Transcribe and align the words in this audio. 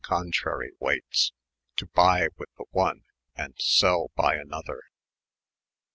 & 0.01 0.01
contrary 0.01 0.71
weightes, 0.79 1.31
to 1.75 1.85
bye 1.85 2.27
with 2.39 2.49
the 2.57 2.65
one, 2.71 3.03
& 3.35 3.59
sell 3.59 4.09
by 4.15 4.33
another. 4.33 4.81